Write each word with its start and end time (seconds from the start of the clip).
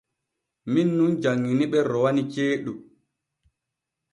Min 0.71 0.87
nun 0.97 1.11
janŋini 1.21 1.65
ɓe 1.71 1.79
rowani 1.91 2.21
ceeɗu. 2.33 2.71